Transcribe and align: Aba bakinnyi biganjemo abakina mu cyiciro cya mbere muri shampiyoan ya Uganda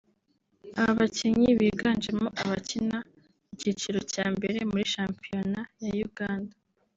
Aba 0.79 0.93
bakinnyi 0.99 1.49
biganjemo 1.59 2.27
abakina 2.41 2.97
mu 3.45 3.53
cyiciro 3.59 3.99
cya 4.13 4.25
mbere 4.35 4.57
muri 4.71 4.83
shampiyoan 4.93 5.51
ya 5.83 5.91
Uganda 6.09 6.55